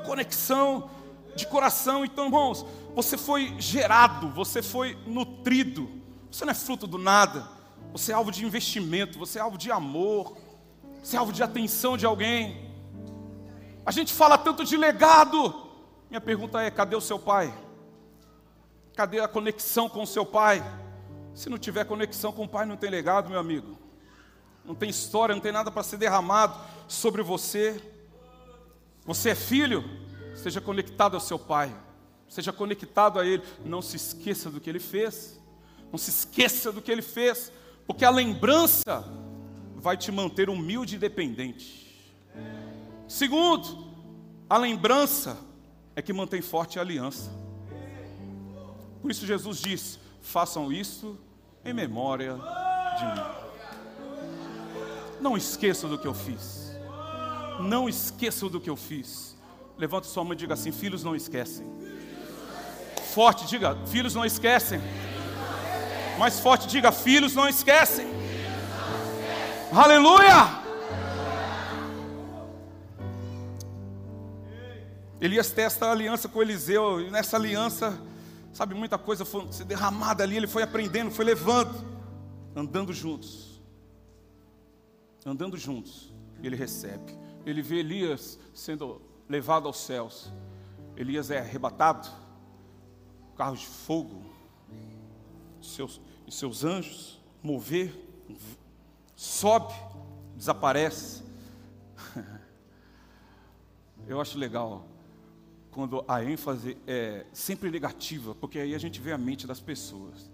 [0.09, 0.91] conexão
[1.37, 2.05] de coração.
[2.05, 5.89] Então, irmãos, você foi gerado, você foi nutrido.
[6.31, 7.47] Você não é fruto do nada.
[7.93, 10.37] Você é alvo de investimento, você é alvo de amor,
[11.03, 12.69] você é alvo de atenção de alguém.
[13.85, 15.69] A gente fala tanto de legado.
[16.11, 17.53] Minha pergunta é: cadê o seu pai?
[18.95, 20.63] Cadê a conexão com o seu pai?
[21.39, 23.79] Se não tiver conexão com o pai, não tem legado, meu amigo.
[24.65, 27.81] Não tem história, não tem nada para ser derramado sobre você.
[29.07, 29.85] Você é filho?
[30.35, 31.73] Seja conectado ao seu pai.
[32.29, 33.45] Seja conectado a ele.
[33.65, 35.41] Não se esqueça do que ele fez.
[35.93, 37.53] Não se esqueça do que ele fez.
[37.87, 39.05] Porque a lembrança
[39.77, 42.13] vai te manter humilde e dependente.
[43.07, 43.95] Segundo,
[44.51, 45.39] a lembrança
[45.95, 47.31] é que mantém forte a aliança.
[49.01, 51.17] Por isso Jesus diz: façam isso
[51.69, 52.35] em memória
[52.99, 53.27] de mim.
[55.21, 56.77] Não esqueçam do que eu fiz.
[57.61, 59.37] Não esqueçam do que eu fiz.
[59.77, 61.67] Levanta sua mão e diga assim: Filhos não esquecem.
[63.13, 64.81] Forte, diga: Filhos não esquecem.
[66.19, 68.07] Mais forte, diga: Filhos não esquecem.
[69.73, 70.59] Aleluia!
[75.21, 77.99] Elias testa a aliança com Eliseu, e nessa aliança,
[78.59, 81.73] sabe, muita coisa foi se derramada ali, ele foi aprendendo, foi levando,
[82.55, 83.63] andando juntos.
[85.25, 87.19] Andando juntos, ele recebe
[87.51, 90.33] ele vê Elias sendo levado aos céus.
[90.97, 92.09] Elias é arrebatado,
[93.37, 94.23] carros de fogo,
[95.63, 97.95] seus, e seus anjos mover,
[99.17, 99.73] sobe,
[100.37, 101.23] desaparece.
[104.07, 104.87] Eu acho legal
[105.71, 110.31] quando a ênfase é sempre negativa, porque aí a gente vê a mente das pessoas.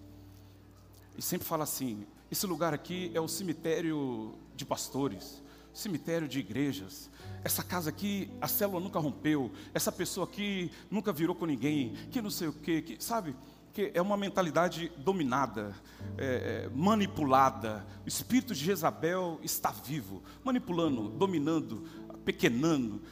[1.17, 5.43] E sempre fala assim: esse lugar aqui é o cemitério de pastores
[5.75, 7.11] cemitério de igrejas.
[7.43, 9.51] Essa casa aqui, a célula nunca rompeu.
[9.75, 11.95] Essa pessoa aqui nunca virou com ninguém.
[12.11, 13.35] Que não sei o quê, que, sabe?
[13.73, 15.75] Que é uma mentalidade dominada,
[16.17, 17.85] é, é, manipulada.
[18.05, 21.87] O espírito de Jezabel está vivo, manipulando, dominando,
[22.25, 23.03] pequenando,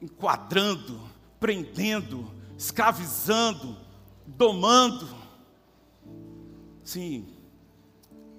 [0.00, 1.00] enquadrando,
[1.42, 3.76] prendendo, escravizando,
[4.24, 5.08] domando.
[6.84, 7.26] Sim,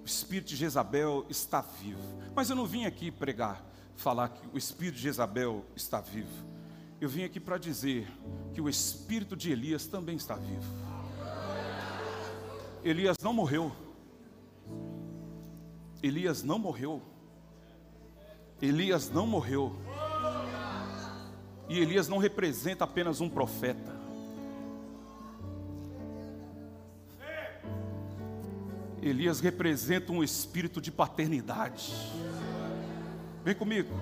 [0.01, 1.99] o espírito de Jezabel está vivo.
[2.33, 3.61] Mas eu não vim aqui pregar
[3.97, 6.31] falar que o espírito de Jezabel está vivo.
[7.01, 8.07] Eu vim aqui para dizer
[8.54, 10.73] que o espírito de Elias também está vivo.
[12.85, 13.69] Elias não morreu.
[16.01, 17.01] Elias não morreu.
[18.62, 19.75] Elias não morreu.
[21.69, 24.03] E Elias não representa apenas um profeta.
[29.01, 31.93] Elias representa um espírito de paternidade.
[33.43, 33.93] Vem comigo.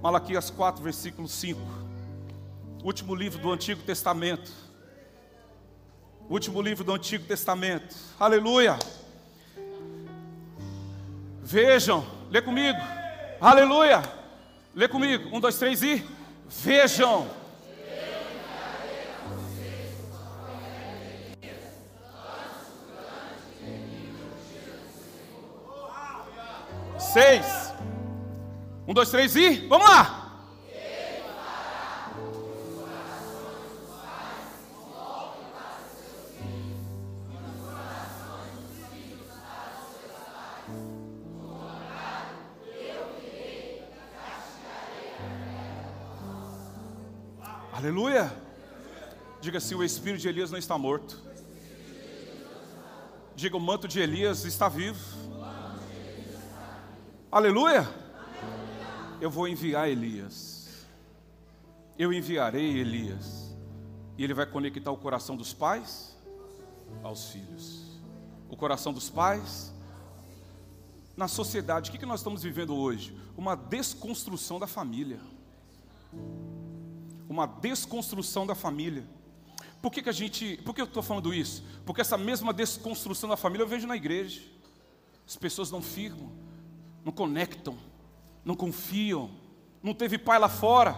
[0.00, 1.60] Malaquias 4, versículo 5.
[2.82, 4.50] Último livro do Antigo Testamento.
[6.30, 7.94] Último livro do Antigo Testamento.
[8.18, 8.78] Aleluia.
[11.42, 12.78] Vejam, lê comigo.
[13.40, 14.02] Aleluia.
[14.74, 15.28] Lê comigo.
[15.34, 16.02] Um, dois, três e.
[16.48, 17.28] Vejam.
[26.98, 27.72] Seis.
[28.86, 30.17] Um, dois, três e vamos lá.
[49.58, 51.20] Diga assim: o espírito de Elias não está morto.
[53.34, 55.00] Diga: o manto de Elias está vivo.
[57.30, 57.88] Aleluia.
[59.20, 60.86] Eu vou enviar Elias.
[61.98, 63.56] Eu enviarei Elias.
[64.16, 66.16] E ele vai conectar o coração dos pais
[67.02, 67.98] aos filhos.
[68.48, 69.74] O coração dos pais
[71.16, 71.90] na sociedade.
[71.90, 73.18] O que nós estamos vivendo hoje?
[73.36, 75.18] Uma desconstrução da família.
[77.28, 79.17] Uma desconstrução da família.
[79.80, 80.56] Por que, que a gente.
[80.64, 81.62] Por que eu estou falando isso?
[81.86, 84.42] Porque essa mesma desconstrução da família eu vejo na igreja.
[85.26, 86.32] As pessoas não firmam,
[87.04, 87.76] não conectam,
[88.44, 89.30] não confiam.
[89.82, 90.96] Não teve pai lá fora,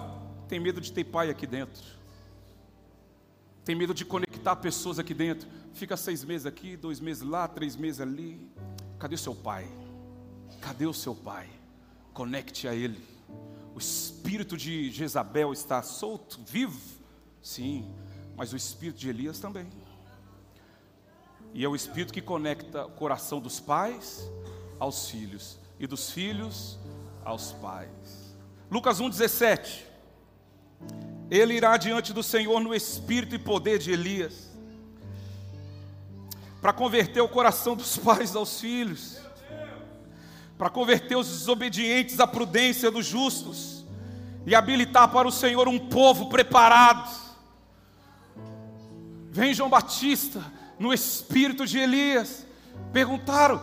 [0.49, 1.83] tem medo de ter pai aqui dentro.
[3.65, 5.47] Tem medo de conectar pessoas aqui dentro.
[5.75, 8.51] Fica seis meses aqui, dois meses lá, três meses ali.
[8.99, 9.69] Cadê o seu pai?
[10.61, 11.49] Cadê o seu pai?
[12.13, 13.01] Conecte a ele.
[13.75, 16.81] O espírito de Jezabel está solto, vivo?
[17.43, 17.89] Sim,
[18.41, 19.69] mas o espírito de Elias também.
[21.53, 24.27] E é o espírito que conecta o coração dos pais
[24.79, 26.79] aos filhos e dos filhos
[27.23, 28.35] aos pais.
[28.71, 29.83] Lucas 1,17.
[31.31, 34.49] Ele irá diante do Senhor no espírito e poder de Elias,
[36.63, 39.19] para converter o coração dos pais aos filhos,
[40.57, 43.85] para converter os desobedientes à prudência dos justos,
[44.47, 47.20] e habilitar para o Senhor um povo preparado
[49.31, 50.45] Vem João Batista
[50.77, 52.45] no espírito de Elias.
[52.93, 53.63] Perguntaram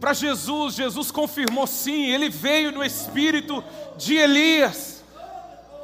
[0.00, 3.62] para Jesus, Jesus confirmou sim, ele veio no espírito
[3.98, 5.04] de Elias.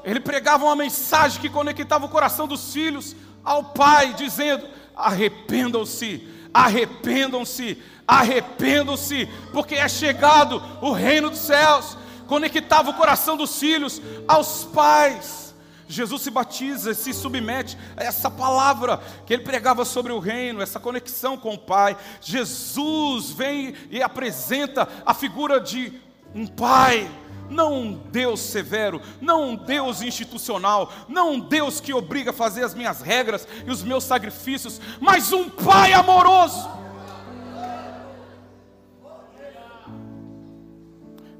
[0.03, 4.67] Ele pregava uma mensagem que conectava o coração dos filhos ao Pai, dizendo:
[4.97, 11.99] arrependam-se, arrependam-se, arrependam-se, porque é chegado o reino dos céus.
[12.27, 15.46] Conectava o coração dos filhos aos pais.
[15.89, 20.81] Jesus se batiza, se submete a essa palavra que ele pregava sobre o reino, essa
[20.81, 21.97] conexão com o Pai.
[22.21, 25.93] Jesus vem e apresenta a figura de
[26.35, 27.09] um Pai,
[27.49, 32.65] não um Deus severo, não um Deus institucional, não um Deus que obriga a fazer
[32.65, 36.69] as minhas regras e os meus sacrifícios, mas um Pai amoroso.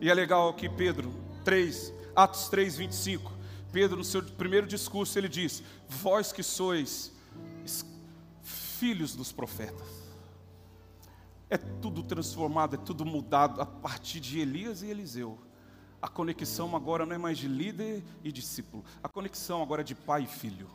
[0.01, 3.36] E é legal que Pedro 3, Atos 3, 25
[3.77, 7.13] Pedro, no seu primeiro discurso, ele diz: Vós que sois
[8.43, 9.87] filhos dos profetas.
[11.51, 15.39] É tudo transformado, é tudo mudado a partir de Elias e Eliseu.
[16.01, 18.83] A conexão agora não é mais de líder e discípulo.
[19.03, 20.71] A conexão agora é de pai e filho.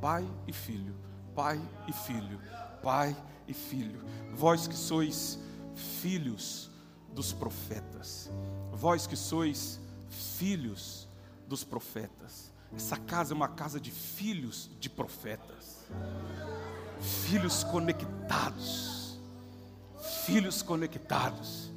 [0.00, 0.94] Pai e filho.
[1.34, 2.40] Pai e filho.
[2.80, 3.16] Pai
[3.48, 4.00] e filho.
[4.32, 5.40] Vós que sois
[6.00, 6.70] filhos
[7.12, 8.30] dos profetas.
[8.72, 9.80] Vós que sois
[10.38, 11.08] filhos
[11.48, 12.43] dos profetas.
[12.76, 15.86] Essa casa é uma casa de filhos de profetas,
[17.00, 19.18] filhos conectados,
[20.26, 21.72] filhos conectados.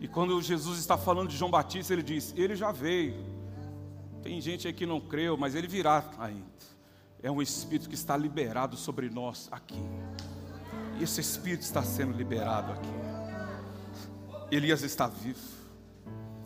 [0.00, 3.14] E quando Jesus está falando de João Batista, ele diz: Ele já veio.
[4.22, 6.46] Tem gente aí que não creu, mas ele virá ainda.
[7.22, 9.80] É um espírito que está liberado sobre nós aqui.
[10.98, 12.88] E esse espírito está sendo liberado aqui.
[14.50, 15.40] Elias está vivo.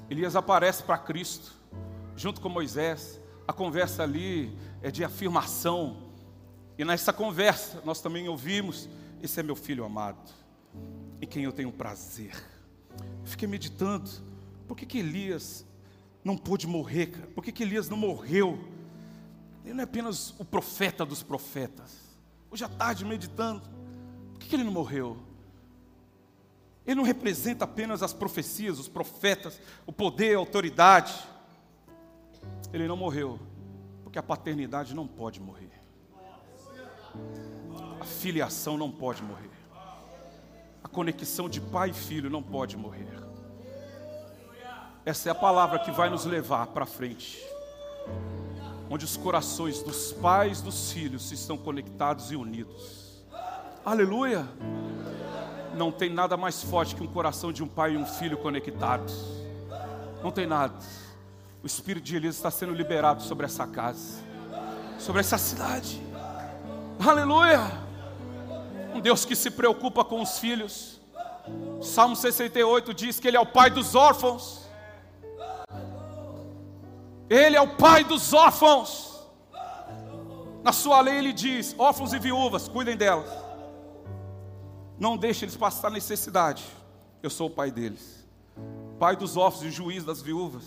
[0.09, 1.53] Elias aparece para Cristo
[2.15, 3.21] junto com Moisés.
[3.47, 6.03] A conversa ali é de afirmação.
[6.79, 8.89] E nessa conversa nós também ouvimos:
[9.23, 10.31] Esse é meu filho amado,
[11.21, 12.35] em quem eu tenho prazer.
[13.25, 14.11] fiquei meditando:
[14.67, 15.65] por que, que Elias
[16.25, 17.27] não pôde morrer, cara?
[17.29, 18.59] Por que, que Elias não morreu?
[19.65, 22.07] Ele não é apenas o profeta dos profetas.
[22.51, 23.63] Hoje à tarde, meditando,
[24.33, 25.19] por que, que ele não morreu?
[26.87, 31.13] Ele não representa apenas as profecias, os profetas, o poder, a autoridade.
[32.77, 33.41] Ele não morreu,
[34.05, 35.71] porque a paternidade não pode morrer.
[37.99, 39.49] A filiação não pode morrer.
[40.85, 43.09] A conexão de pai e filho não pode morrer.
[45.07, 47.43] Essa é a palavra que vai nos levar para frente.
[48.91, 53.25] Onde os corações dos pais e dos filhos estão conectados e unidos.
[53.87, 54.47] Aleluia!
[55.75, 59.15] Não tem nada mais forte que um coração de um pai e um filho conectados.
[60.23, 60.75] Não tem nada.
[61.67, 64.23] O espírito de Elias está sendo liberado sobre essa casa,
[65.01, 66.01] sobre essa cidade.
[67.05, 67.61] Aleluia!
[68.95, 71.01] Um Deus que se preocupa com os filhos.
[71.83, 74.65] Salmo 68 diz que Ele é o pai dos órfãos.
[77.29, 79.27] Ele é o pai dos órfãos.
[80.63, 83.29] Na sua lei ele diz: órfãos e viúvas, cuidem delas.
[85.01, 86.63] Não deixe eles passar necessidade.
[87.21, 88.25] Eu sou o pai deles.
[89.01, 90.63] Pai dos órfãos e juiz das viúvas.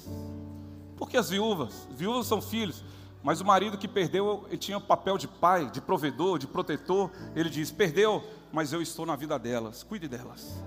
[1.00, 2.84] Porque as viúvas, viúvas são filhos,
[3.22, 7.12] Mas o marido que perdeu, ele tinha papel de pai, de provedor, de protetor.
[7.36, 9.84] Ele diz: Perdeu, mas eu estou na vida delas.
[9.84, 10.64] Cuide delas.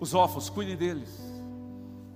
[0.00, 1.10] Os órfãos, cuidem deles.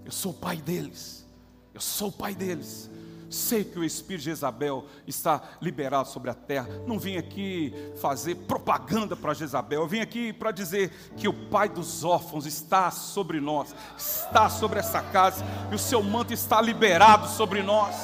[0.02, 1.26] Eu sou o pai deles.
[1.74, 2.90] Eu sou o pai deles.
[3.30, 6.68] Sei que o espírito de Jezabel está liberado sobre a terra.
[6.84, 9.82] Não vim aqui fazer propaganda para Jezabel.
[9.82, 14.80] Eu vim aqui para dizer que o pai dos órfãos está sobre nós, está sobre
[14.80, 17.94] essa casa, e o seu manto está liberado sobre nós.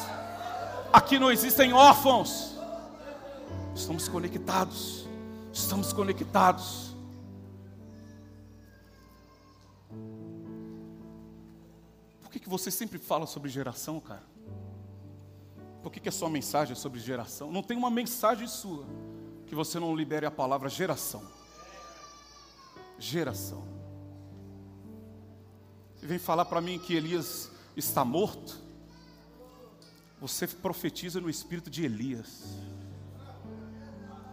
[0.92, 2.54] Aqui não existem órfãos.
[3.74, 5.08] Estamos conectados.
[5.52, 6.94] Estamos conectados.
[12.22, 14.35] Por que, que você sempre fala sobre geração, cara?
[15.86, 17.52] Por que, que a sua mensagem é sobre geração?
[17.52, 18.84] Não tem uma mensagem sua
[19.46, 21.22] que você não libere a palavra geração.
[22.98, 23.62] Geração.
[25.94, 28.60] Você vem falar para mim que Elias está morto?
[30.20, 32.58] Você profetiza no espírito de Elias,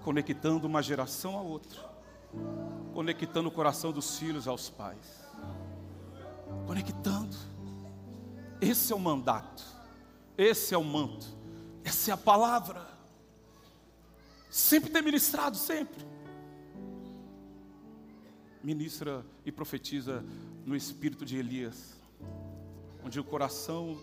[0.01, 1.80] conectando uma geração a outra,
[2.95, 5.24] conectando o coração dos filhos aos pais,
[6.66, 7.38] conectando.
[8.60, 9.64] Esse é o mandato,
[10.36, 11.43] esse é o manto,
[11.84, 12.88] essa é a palavra.
[14.50, 16.06] Sempre tem ministrado, sempre.
[18.64, 20.24] Ministra e profetiza
[20.66, 22.00] no espírito de Elias,
[23.04, 24.00] onde o coração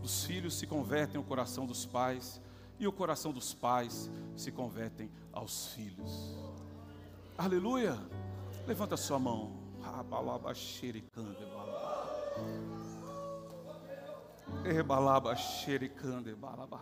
[0.00, 2.40] dos filhos se convertem ao coração dos pais,
[2.78, 6.36] e o coração dos pais se convertem aos filhos.
[7.36, 7.98] Aleluia!
[8.66, 9.52] Levanta a sua mão.
[9.80, 11.87] Rabalaba xericande balaba.
[14.68, 16.78] Rebalaba xericande balaba.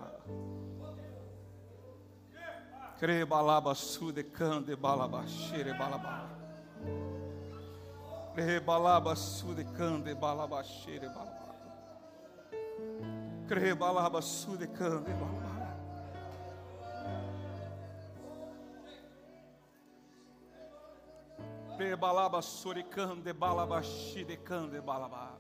[2.99, 6.29] Crebalaba sudecande balaba xerebalaba.
[8.35, 11.55] Rebalaba sudecande balaba xerebalaba.
[13.47, 15.47] Crebalaba sudecande balaba.
[21.79, 25.39] Rebalaba suricande balaba xidecande balaba.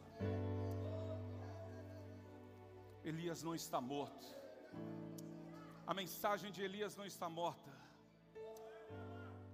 [3.10, 4.26] Elias não está morto.
[5.86, 7.70] A mensagem de Elias não está morta.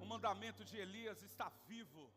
[0.01, 2.11] O mandamento de Elias está vivo.